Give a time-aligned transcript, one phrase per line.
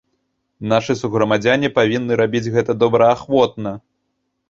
[0.71, 3.81] Нашы суграмадзяне павінны рабіць гэта добраахвотна.